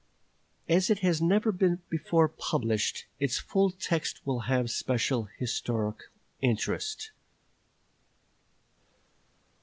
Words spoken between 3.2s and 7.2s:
full text will have special historical interest.